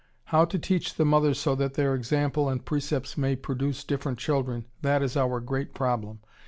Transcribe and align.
How 0.23 0.45
to 0.45 0.57
teach 0.57 0.95
the 0.95 1.05
mothers 1.05 1.37
so 1.39 1.53
that 1.53 1.75
their 1.75 1.93
example 1.93 2.49
and 2.49 2.65
precepts 2.65 3.19
may 3.19 3.35
produce 3.35 3.83
different 3.83 4.17
children, 4.17 4.65
that 4.81 5.03
is 5.03 5.15
our 5.15 5.39
great 5.39 5.75
problem. 5.75 6.21